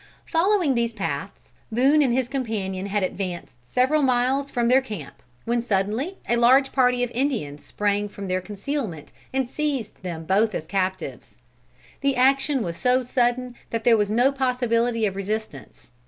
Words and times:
Following 0.25 0.73
these 0.73 0.93
paths, 0.93 1.39
Boone 1.71 2.01
and 2.01 2.11
his 2.11 2.27
companion 2.27 2.87
had 2.87 3.03
advanced 3.03 3.55
several 3.71 4.01
miles 4.01 4.49
from 4.49 4.67
their 4.67 4.81
camp, 4.81 5.21
when 5.45 5.61
suddenly 5.61 6.17
a 6.27 6.37
large 6.37 6.71
party 6.71 7.03
of 7.03 7.11
Indians 7.11 7.63
sprang 7.63 8.09
from 8.09 8.27
their 8.27 8.41
concealment 8.41 9.11
and 9.31 9.47
seized 9.47 10.01
them 10.01 10.25
both 10.25 10.55
as 10.55 10.65
captives. 10.65 11.35
The 11.99 12.15
action 12.15 12.63
was 12.63 12.77
so 12.77 13.03
sudden 13.03 13.53
that 13.69 13.83
there 13.83 13.95
was 13.95 14.09
no 14.09 14.31
possibility 14.31 15.05
of 15.05 15.15
resistance. 15.15 15.91